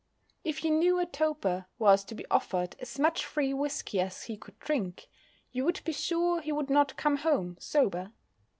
If 0.43 0.63
you 0.63 0.71
knew 0.71 0.97
a 0.99 1.05
toper 1.05 1.67
was 1.77 2.03
to 2.05 2.15
be 2.15 2.25
offered 2.31 2.75
as 2.79 2.97
much 2.97 3.23
free 3.23 3.53
whisky 3.53 3.99
as 3.99 4.23
he 4.23 4.35
could 4.35 4.57
drink, 4.57 5.07
you 5.51 5.63
would 5.63 5.79
be 5.83 5.93
sure 5.93 6.41
he 6.41 6.51
would 6.51 6.71
not 6.71 6.97
come 6.97 7.17
home 7.17 7.55
sober. 7.59 8.11